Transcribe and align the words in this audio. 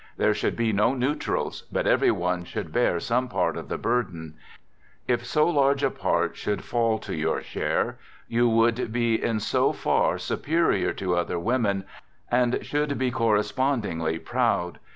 There 0.17 0.33
should 0.33 0.55
be 0.55 0.73
no 0.73 0.95
neutrals 0.95 1.61
but 1.71 1.85
every 1.85 2.09
one 2.09 2.41
I 2.41 2.45
should 2.45 2.71
bear 2.73 2.99
some 2.99 3.27
part 3.29 3.55
of 3.55 3.69
the 3.69 3.77
burden. 3.77 4.33
If 5.07 5.23
so 5.27 5.47
large 5.47 5.83
a 5.83 5.91
\ 5.91 5.91
part 5.91 6.35
should 6.35 6.63
fall 6.63 6.97
to 6.97 7.13
your 7.15 7.43
share, 7.43 7.99
you 8.27 8.49
would 8.49 8.91
be 8.91 9.23
in 9.23 9.39
so 9.39 9.71
j 9.71 9.77
far 9.77 10.17
superior 10.17 10.91
to 10.93 11.15
other 11.15 11.37
women 11.37 11.83
and 12.31 12.65
should 12.65 12.97
be 12.97 13.11
corre 13.11 13.37
i 13.37 13.41
spondingly 13.41 14.17
proud. 14.25 14.79